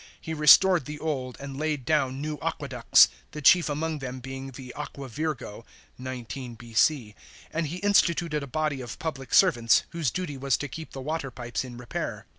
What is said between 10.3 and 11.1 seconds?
was to keep the